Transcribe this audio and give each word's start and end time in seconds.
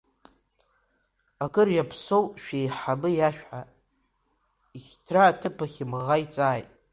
Акыр 1.43 1.67
иаԥсоу 1.73 2.23
шәеиҳабы 2.43 3.09
иашәҳәа, 3.13 3.61
ихьҭра 4.77 5.23
аҭыԥахь 5.25 5.77
имӷаиҵааит… 5.83 6.69